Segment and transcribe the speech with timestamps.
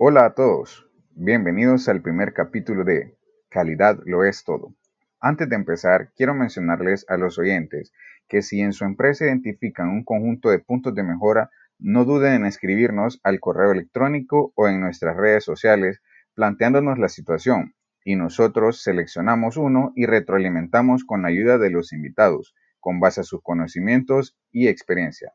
[0.00, 3.16] Hola a todos, bienvenidos al primer capítulo de
[3.48, 4.72] Calidad lo es todo.
[5.18, 7.92] Antes de empezar, quiero mencionarles a los oyentes
[8.28, 11.50] que si en su empresa identifican un conjunto de puntos de mejora,
[11.80, 16.00] no duden en escribirnos al correo electrónico o en nuestras redes sociales
[16.34, 17.74] planteándonos la situación
[18.04, 23.24] y nosotros seleccionamos uno y retroalimentamos con la ayuda de los invitados, con base a
[23.24, 25.32] sus conocimientos y experiencia.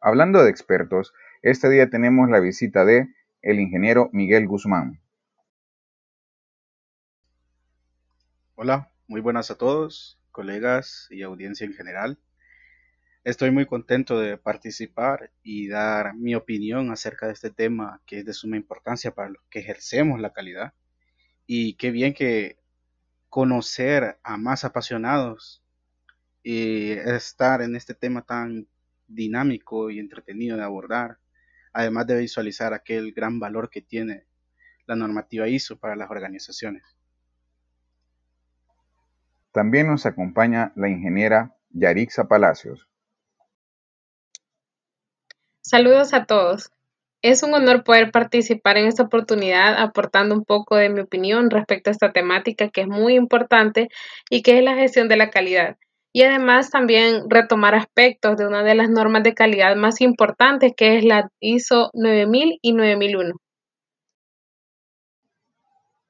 [0.00, 1.12] Hablando de expertos,
[1.42, 3.08] este día tenemos la visita de
[3.42, 5.00] el ingeniero Miguel Guzmán.
[8.54, 12.18] Hola, muy buenas a todos, colegas y audiencia en general.
[13.22, 18.24] Estoy muy contento de participar y dar mi opinión acerca de este tema que es
[18.24, 20.72] de suma importancia para los que ejercemos la calidad.
[21.46, 22.58] Y qué bien que
[23.28, 25.62] conocer a más apasionados
[26.42, 28.66] y estar en este tema tan
[29.06, 31.18] dinámico y entretenido de abordar,
[31.72, 34.24] además de visualizar aquel gran valor que tiene
[34.86, 36.82] la normativa ISO para las organizaciones.
[39.52, 42.88] También nos acompaña la ingeniera Yarixa Palacios.
[45.60, 46.70] Saludos a todos.
[47.20, 51.90] Es un honor poder participar en esta oportunidad aportando un poco de mi opinión respecto
[51.90, 53.88] a esta temática que es muy importante
[54.30, 55.76] y que es la gestión de la calidad.
[56.12, 60.96] Y además también retomar aspectos de una de las normas de calidad más importantes que
[60.96, 63.34] es la ISO 9000 y 9001.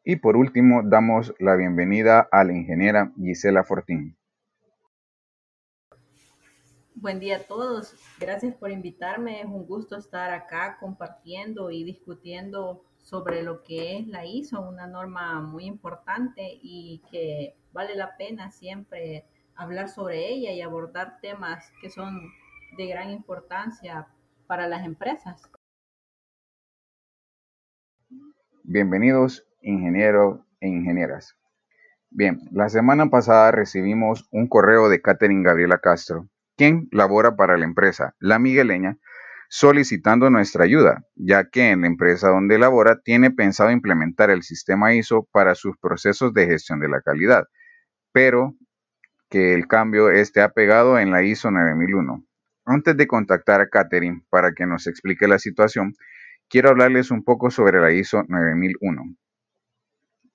[0.04, 4.16] Y por último, damos la bienvenida a la ingeniera Gisela Fortín.
[6.94, 7.94] Buen día a todos.
[8.18, 9.40] Gracias por invitarme.
[9.40, 14.86] Es un gusto estar acá compartiendo y discutiendo sobre lo que es la ISO, una
[14.86, 19.26] norma muy importante y que vale la pena siempre
[19.58, 22.32] hablar sobre ella y abordar temas que son
[22.76, 24.06] de gran importancia
[24.46, 25.42] para las empresas.
[28.62, 31.36] Bienvenidos, ingenieros e ingenieras.
[32.08, 37.64] Bien, la semana pasada recibimos un correo de Catherine Gabriela Castro quien labora para la
[37.64, 38.98] empresa La Migueleña,
[39.48, 44.92] solicitando nuestra ayuda, ya que en la empresa donde labora tiene pensado implementar el sistema
[44.92, 47.44] ISO para sus procesos de gestión de la calidad,
[48.12, 48.54] pero
[49.28, 52.24] que el cambio esté apegado en la ISO 9001.
[52.64, 55.94] Antes de contactar a Catherine para que nos explique la situación,
[56.48, 59.16] quiero hablarles un poco sobre la ISO 9001.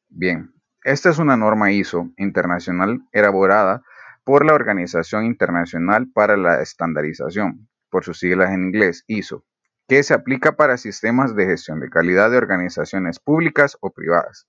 [0.09, 3.83] Bien, esta es una norma ISO internacional elaborada
[4.23, 9.45] por la Organización Internacional para la Estandarización, por sus siglas en inglés, ISO,
[9.87, 14.47] que se aplica para sistemas de gestión de calidad de organizaciones públicas o privadas,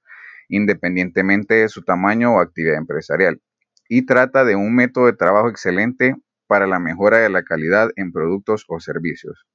[0.49, 3.41] independientemente de su tamaño o actividad empresarial,
[3.89, 6.15] y trata de un método de trabajo excelente
[6.47, 9.47] para la mejora de la calidad en productos o servicios.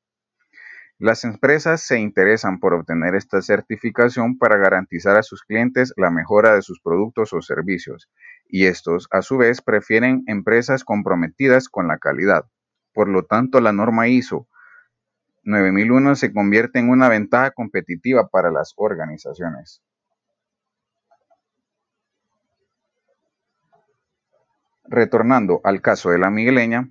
[0.97, 6.55] Las empresas se interesan por obtener esta certificación para garantizar a sus clientes la mejora
[6.55, 8.09] de sus productos o servicios,
[8.47, 12.45] y estos, a su vez, prefieren empresas comprometidas con la calidad.
[12.93, 14.49] Por lo tanto, la norma ISO
[15.43, 19.81] 9001 se convierte en una ventaja competitiva para las organizaciones.
[24.91, 26.89] Retornando al caso de la migueleña,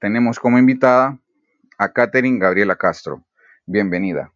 [0.00, 1.20] tenemos como invitada
[1.78, 3.24] a Catherine Gabriela Castro.
[3.66, 4.32] Bienvenida.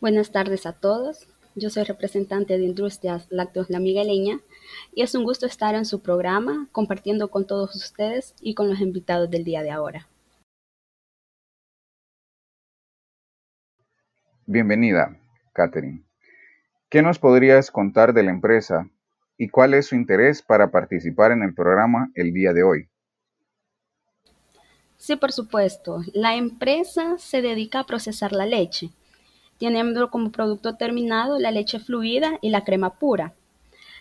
[0.00, 1.28] Buenas tardes a todos.
[1.54, 4.40] Yo soy representante de Industrias Lácteos La Migueleña
[4.92, 8.80] y es un gusto estar en su programa compartiendo con todos ustedes y con los
[8.80, 10.08] invitados del día de ahora.
[14.46, 15.16] Bienvenida,
[15.52, 16.02] Catherine.
[16.88, 18.90] ¿Qué nos podrías contar de la empresa
[19.36, 22.88] y cuál es su interés para participar en el programa el día de hoy?
[24.96, 26.02] Sí, por supuesto.
[26.14, 28.90] La empresa se dedica a procesar la leche,
[29.58, 33.34] teniendo como producto terminado la leche fluida y la crema pura.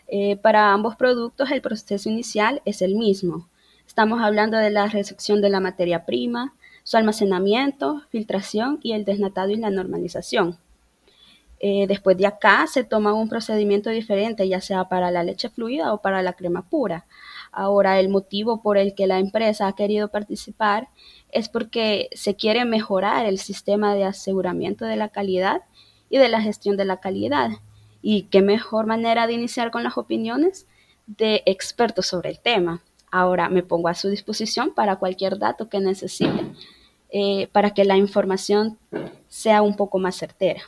[0.07, 3.47] Eh, para ambos productos el proceso inicial es el mismo.
[3.87, 6.53] Estamos hablando de la recepción de la materia prima,
[6.83, 10.57] su almacenamiento, filtración y el desnatado y la normalización.
[11.63, 15.93] Eh, después de acá se toma un procedimiento diferente, ya sea para la leche fluida
[15.93, 17.05] o para la crema pura.
[17.51, 20.89] Ahora, el motivo por el que la empresa ha querido participar
[21.29, 25.61] es porque se quiere mejorar el sistema de aseguramiento de la calidad
[26.09, 27.51] y de la gestión de la calidad.
[28.01, 30.65] Y qué mejor manera de iniciar con las opiniones
[31.05, 32.81] de expertos sobre el tema.
[33.11, 36.55] Ahora me pongo a su disposición para cualquier dato que necesiten,
[37.11, 38.79] eh, para que la información
[39.27, 40.63] sea un poco más certera.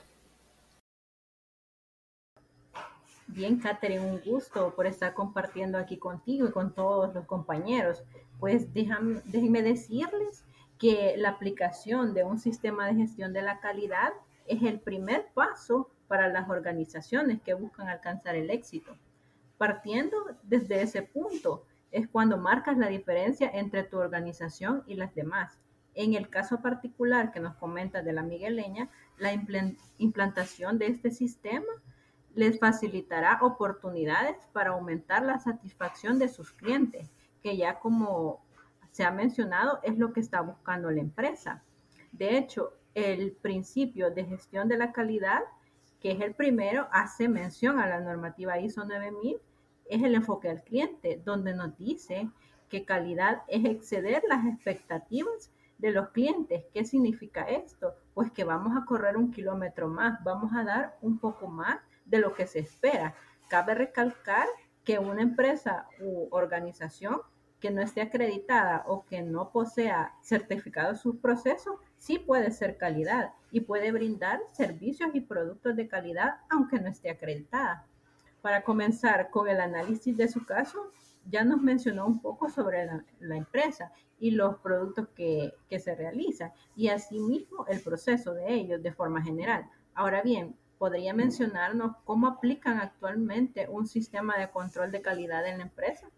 [3.35, 8.03] Bien, Catherine, un gusto por estar compartiendo aquí contigo y con todos los compañeros.
[8.39, 10.45] Pues déjenme decirles
[10.77, 14.13] que la aplicación de un sistema de gestión de la calidad
[14.45, 18.95] es el primer paso para las organizaciones que buscan alcanzar el éxito.
[19.57, 25.57] Partiendo desde ese punto es cuando marcas la diferencia entre tu organización y las demás.
[25.95, 29.33] En el caso particular que nos comenta de la migueleña, la
[29.97, 31.73] implantación de este sistema
[32.35, 38.43] les facilitará oportunidades para aumentar la satisfacción de sus clientes, que ya como
[38.91, 41.63] se ha mencionado es lo que está buscando la empresa.
[42.11, 45.41] De hecho, el principio de gestión de la calidad,
[45.99, 49.37] que es el primero, hace mención a la normativa ISO 9000,
[49.85, 52.29] es el enfoque al cliente, donde nos dice
[52.69, 56.65] que calidad es exceder las expectativas de los clientes.
[56.73, 57.93] ¿Qué significa esto?
[58.13, 62.19] Pues que vamos a correr un kilómetro más, vamos a dar un poco más de
[62.19, 63.15] lo que se espera.
[63.49, 64.47] Cabe recalcar
[64.83, 67.21] que una empresa u organización
[67.63, 73.31] que no esté acreditada o que no posea certificado sus procesos, sí puede ser calidad
[73.51, 77.87] y puede brindar servicios y productos de calidad aunque no esté acreditada.
[78.41, 80.91] Para comenzar con el análisis de su caso,
[81.29, 82.85] ya nos mencionó un poco sobre
[83.21, 88.83] la, empresa y los productos que, que se realizan y asimismo el proceso de ellos
[88.83, 89.69] de forma general.
[89.93, 95.63] Ahora bien, ¿podría mencionarnos cómo aplican actualmente un sistema de control de calidad en la
[95.63, 96.09] empresa?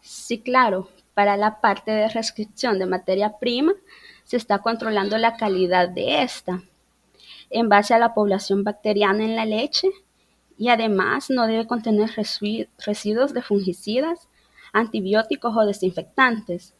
[0.00, 0.88] Sí, claro.
[1.14, 3.72] Para la parte de restricción de materia prima,
[4.22, 6.62] se está controlando la calidad de esta
[7.50, 9.90] en base a la población bacteriana en la leche
[10.56, 12.12] y además no debe contener
[12.86, 14.28] residuos de fungicidas,
[14.72, 16.76] antibióticos o desinfectantes.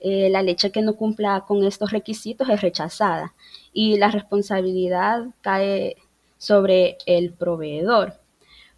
[0.00, 3.34] Eh, la leche que no cumpla con estos requisitos es rechazada
[3.72, 5.96] y la responsabilidad cae
[6.38, 8.18] sobre el proveedor.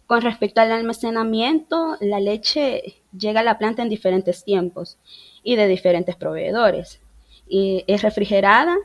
[0.05, 4.97] Con respecto al almacenamiento, la leche llega a la planta en diferentes tiempos
[5.43, 6.99] y de diferentes proveedores.
[7.47, 8.75] Y es refrigerada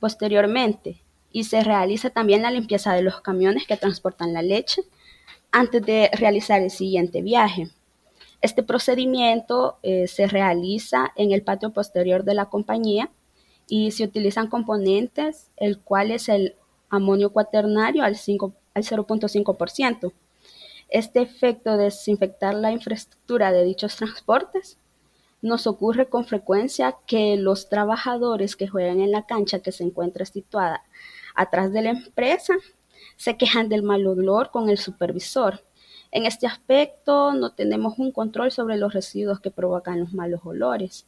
[0.00, 4.82] posteriormente y se realiza también la limpieza de los camiones que transportan la leche
[5.50, 7.68] antes de realizar el siguiente viaje.
[8.40, 13.10] Este procedimiento eh, se realiza en el patio posterior de la compañía
[13.66, 16.56] y se utilizan componentes, el cual es el
[16.88, 18.16] amonio cuaternario al,
[18.74, 20.12] al 0.5%.
[20.88, 24.78] Este efecto de desinfectar la infraestructura de dichos transportes
[25.42, 30.24] nos ocurre con frecuencia que los trabajadores que juegan en la cancha que se encuentra
[30.24, 30.82] situada
[31.34, 32.54] atrás de la empresa
[33.16, 35.62] se quejan del mal olor con el supervisor.
[36.12, 41.06] En este aspecto no tenemos un control sobre los residuos que provocan los malos olores.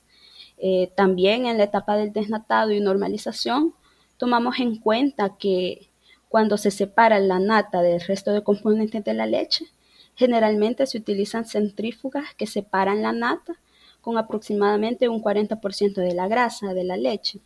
[0.59, 3.75] Eh, también en la etapa del desnatado y normalización
[4.17, 5.89] tomamos en cuenta que
[6.29, 9.67] cuando se separa la nata del resto de componentes de la leche,
[10.15, 13.55] generalmente se utilizan centrífugas que separan la nata
[14.01, 17.41] con aproximadamente un 40% de la grasa de la leche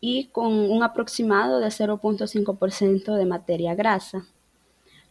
[0.00, 4.26] y con un aproximado de 0.5% de materia grasa.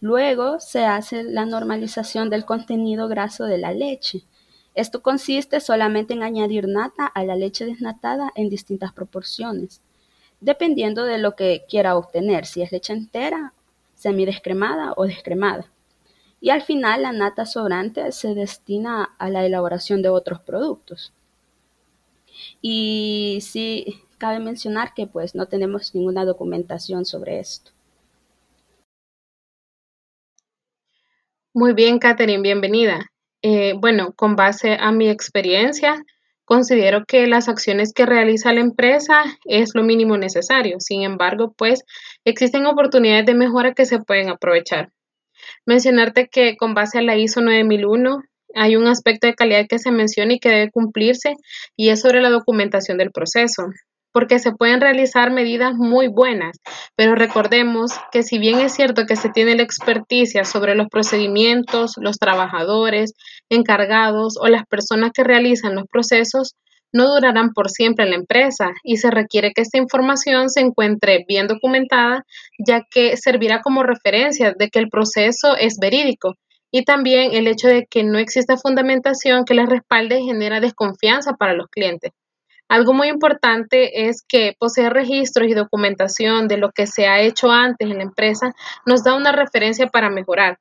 [0.01, 4.24] Luego se hace la normalización del contenido graso de la leche.
[4.75, 9.81] Esto consiste solamente en añadir nata a la leche desnatada en distintas proporciones,
[10.42, 13.54] dependiendo de lo que quiera obtener, si es leche entera,
[13.95, 15.71] semidescremada o descremada.
[16.42, 21.14] Y al final la nata sobrante se destina a la elaboración de otros productos.
[22.61, 27.71] Y si cabe mencionar que pues no tenemos ninguna documentación sobre esto.
[31.57, 33.14] Muy bien, Catherine, bienvenida.
[33.42, 36.04] Eh, bueno, con base a mi experiencia,
[36.44, 40.81] considero que las acciones que realiza la empresa es lo mínimo necesario.
[40.81, 41.85] Sin embargo, pues
[42.26, 44.90] existen oportunidades de mejora que se pueden aprovechar.
[45.66, 49.92] Mencionarte que con base a la ISO 9001 hay un aspecto de calidad que se
[49.92, 51.35] menciona y que debe cumplirse
[51.78, 53.64] y es sobre la documentación del proceso
[54.16, 56.62] porque se pueden realizar medidas muy buenas,
[56.95, 61.95] pero recordemos que si bien es cierto que se tiene la experticia sobre los procedimientos,
[61.98, 63.12] los trabajadores,
[63.50, 66.56] encargados o las personas que realizan los procesos,
[66.94, 71.26] no durarán por siempre en la empresa y se requiere que esta información se encuentre
[71.28, 72.24] bien documentada,
[72.57, 76.36] ya que servirá como referencia de que el proceso es verídico.
[76.72, 81.54] Y también el hecho de que no exista fundamentación que les respalde genera desconfianza para
[81.54, 82.14] los clientes.
[82.68, 87.52] Algo muy importante es que poseer registros y documentación de lo que se ha hecho
[87.52, 88.54] antes en la empresa
[88.86, 90.57] nos da una referencia para mejorar.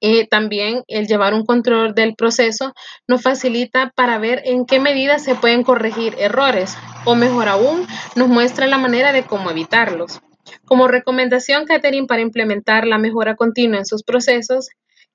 [0.00, 2.72] Eh, también el llevar un control del proceso
[3.08, 7.84] nos facilita para ver en qué medida se pueden corregir errores o mejor aún
[8.14, 10.20] nos muestra la manera de cómo evitarlos.
[10.64, 14.68] Como recomendación, Catherine, para implementar la mejora continua en sus procesos,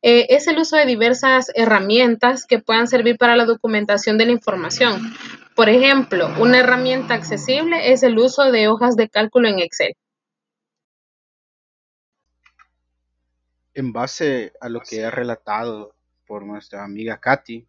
[0.05, 4.33] eh, es el uso de diversas herramientas que puedan servir para la documentación de la
[4.33, 5.01] información.
[5.55, 9.93] Por ejemplo, una herramienta accesible es el uso de hojas de cálculo en Excel.
[13.73, 15.95] En base a lo que ha relatado
[16.27, 17.65] por nuestra amiga Katy,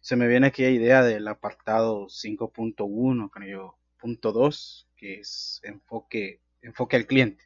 [0.00, 6.96] se me viene aquella idea del apartado 5.1, creo, punto 2, que es enfoque, enfoque
[6.96, 7.44] al cliente.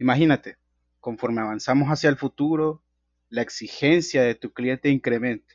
[0.00, 0.56] Imagínate,
[0.98, 2.82] conforme avanzamos hacia el futuro,
[3.30, 5.54] la exigencia de tu cliente incrementa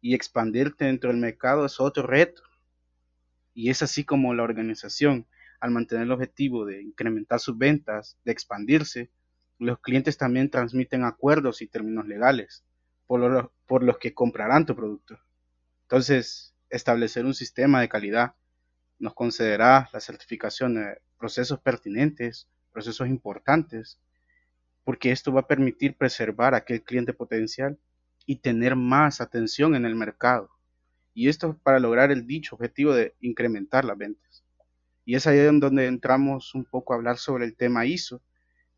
[0.00, 2.42] y expandirte dentro del mercado es otro reto.
[3.54, 5.26] Y es así como la organización,
[5.58, 9.10] al mantener el objetivo de incrementar sus ventas, de expandirse,
[9.58, 12.62] los clientes también transmiten acuerdos y términos legales
[13.06, 15.18] por, por los que comprarán tu producto.
[15.82, 18.34] Entonces, establecer un sistema de calidad
[18.98, 23.98] nos concederá la certificación de procesos pertinentes, procesos importantes,
[24.88, 27.78] porque esto va a permitir preservar a aquel cliente potencial
[28.24, 30.48] y tener más atención en el mercado.
[31.12, 34.46] Y esto para lograr el dicho objetivo de incrementar las ventas.
[35.04, 38.22] Y es ahí en donde entramos un poco a hablar sobre el tema ISO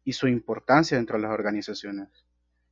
[0.03, 2.09] y su importancia dentro de las organizaciones.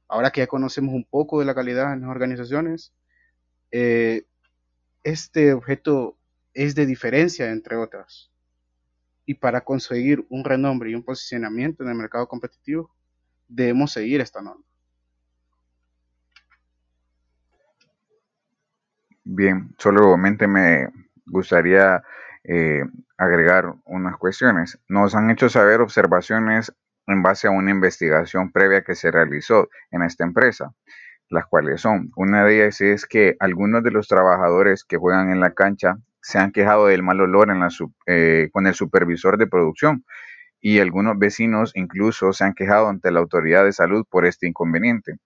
[0.09, 2.93] Ahora que ya conocemos un poco de la calidad en las organizaciones,
[3.71, 4.25] eh,
[5.05, 6.19] este objeto
[6.55, 8.33] es de diferencia entre otras.
[9.27, 12.98] Y para conseguir un renombre y un posicionamiento en el mercado competitivo,
[13.49, 14.63] debemos seguir esta norma.
[19.25, 20.89] Bien, solamente me
[21.27, 22.03] gustaría
[22.45, 22.83] eh,
[23.19, 24.79] agregar unas cuestiones.
[24.89, 26.73] Nos han hecho saber observaciones
[27.07, 30.73] en base a una investigación previa que se realizó en esta empresa,
[31.29, 35.41] las cuales son, una de ellas es que algunos de los trabajadores que juegan en
[35.41, 37.69] la cancha se han quejado del mal olor en la,
[38.07, 40.05] eh, con el supervisor de producción
[40.61, 45.19] y algunos vecinos incluso se han quejado ante la autoridad de salud por este inconveniente.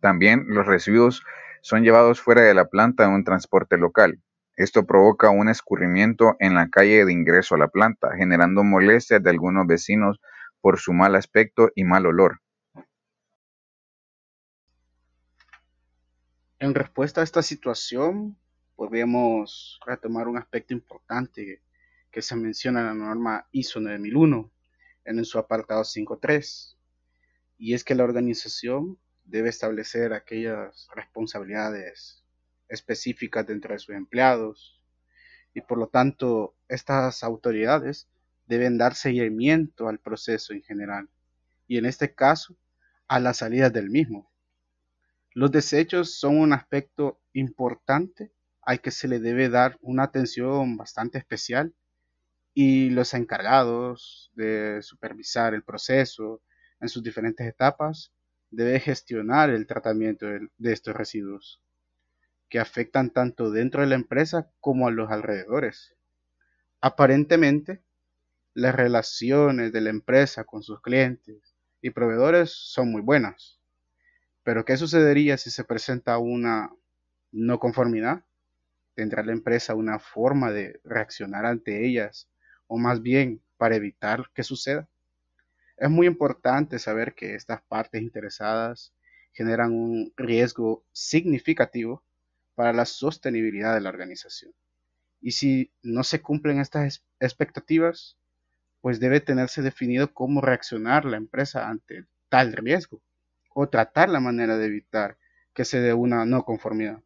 [0.00, 1.22] También los residuos
[1.62, 4.20] son llevados fuera de la planta en un transporte local.
[4.56, 9.30] Esto provoca un escurrimiento en la calle de ingreso a la planta, generando molestias de
[9.30, 10.20] algunos vecinos
[10.60, 12.40] por su mal aspecto y mal olor.
[16.58, 18.36] En respuesta a esta situación,
[18.76, 21.62] podemos retomar un aspecto importante
[22.10, 24.50] que se menciona en la norma ISO 9001
[25.04, 26.76] en su apartado 5.3,
[27.58, 32.24] y es que la organización debe establecer aquellas responsabilidades
[32.68, 34.80] específicas dentro de sus empleados,
[35.54, 38.08] y por lo tanto estas autoridades
[38.46, 41.08] deben dar seguimiento al proceso en general.
[41.66, 42.56] Y en este caso
[43.08, 44.30] a las salidas del mismo.
[45.34, 51.18] Los desechos son un aspecto importante al que se le debe dar una atención bastante
[51.18, 51.74] especial
[52.54, 56.42] y los encargados de supervisar el proceso
[56.80, 58.12] en sus diferentes etapas
[58.50, 61.62] debe gestionar el tratamiento de estos residuos
[62.48, 65.94] que afectan tanto dentro de la empresa como a los alrededores.
[66.80, 67.82] Aparentemente,
[68.54, 73.60] las relaciones de la empresa con sus clientes y proveedores son muy buenas.
[74.42, 76.72] Pero ¿qué sucedería si se presenta una
[77.30, 78.24] no conformidad?
[78.94, 82.28] ¿Tendrá la empresa una forma de reaccionar ante ellas
[82.70, 84.88] o más bien para evitar que suceda?
[85.76, 88.94] Es muy importante saber que estas partes interesadas
[89.32, 92.04] generan un riesgo significativo
[92.54, 94.52] para la sostenibilidad de la organización.
[95.20, 98.16] Y si no se cumplen estas expectativas,
[98.80, 103.02] pues debe tenerse definido cómo reaccionar la empresa ante tal riesgo
[103.52, 105.18] o tratar la manera de evitar
[105.54, 107.02] que se dé una no conformidad.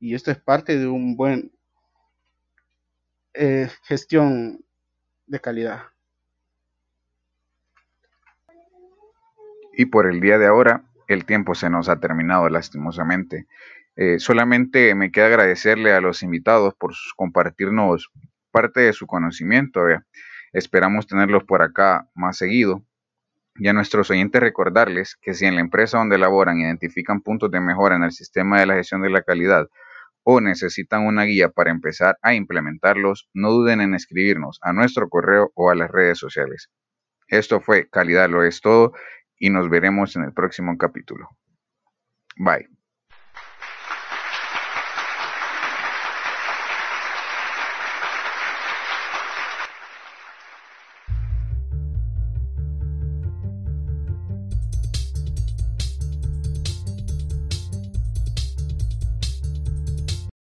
[0.00, 1.52] Y esto es parte de un buen
[3.32, 4.63] eh, gestión
[5.26, 5.82] de calidad.
[9.76, 13.46] Y por el día de ahora, el tiempo se nos ha terminado lastimosamente.
[13.96, 18.10] Eh, solamente me queda agradecerle a los invitados por compartirnos
[18.50, 19.80] parte de su conocimiento.
[20.52, 22.84] Esperamos tenerlos por acá más seguido.
[23.56, 27.60] Y a nuestros oyentes recordarles que si en la empresa donde laboran identifican puntos de
[27.60, 29.68] mejora en el sistema de la gestión de la calidad
[30.24, 35.52] o necesitan una guía para empezar a implementarlos, no duden en escribirnos a nuestro correo
[35.54, 36.70] o a las redes sociales.
[37.28, 38.92] Esto fue Calidad lo es todo
[39.38, 41.28] y nos veremos en el próximo capítulo.
[42.36, 42.83] Bye.